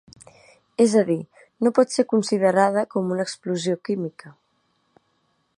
[0.85, 1.17] És a dir,
[1.67, 4.37] no pot ser considerada com una explosió química.